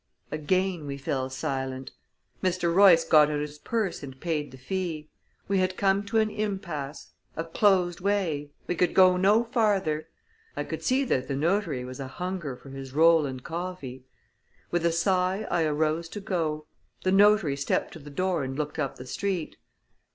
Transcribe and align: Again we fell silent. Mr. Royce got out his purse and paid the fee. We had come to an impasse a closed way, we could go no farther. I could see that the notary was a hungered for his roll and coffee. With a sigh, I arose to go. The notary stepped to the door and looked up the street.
Again 0.31 0.87
we 0.87 0.97
fell 0.97 1.29
silent. 1.29 1.91
Mr. 2.41 2.73
Royce 2.73 3.03
got 3.05 3.29
out 3.29 3.39
his 3.39 3.59
purse 3.59 4.01
and 4.01 4.19
paid 4.19 4.49
the 4.49 4.57
fee. 4.57 5.11
We 5.47 5.59
had 5.59 5.77
come 5.77 6.03
to 6.05 6.17
an 6.17 6.31
impasse 6.31 7.11
a 7.37 7.43
closed 7.43 8.01
way, 8.01 8.49
we 8.65 8.73
could 8.73 8.95
go 8.95 9.15
no 9.15 9.43
farther. 9.43 10.07
I 10.57 10.63
could 10.63 10.81
see 10.81 11.03
that 11.03 11.27
the 11.27 11.35
notary 11.35 11.85
was 11.85 11.99
a 11.99 12.07
hungered 12.07 12.61
for 12.61 12.71
his 12.71 12.93
roll 12.93 13.27
and 13.27 13.43
coffee. 13.43 14.03
With 14.71 14.87
a 14.87 14.91
sigh, 14.91 15.45
I 15.51 15.65
arose 15.65 16.09
to 16.09 16.19
go. 16.19 16.65
The 17.03 17.11
notary 17.11 17.55
stepped 17.55 17.93
to 17.93 17.99
the 17.99 18.09
door 18.09 18.43
and 18.43 18.57
looked 18.57 18.79
up 18.79 18.95
the 18.95 19.05
street. 19.05 19.55